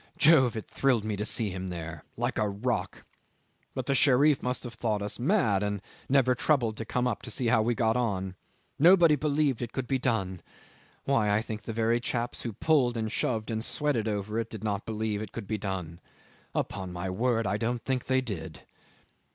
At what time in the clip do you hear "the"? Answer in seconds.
3.85-3.93, 11.61-11.71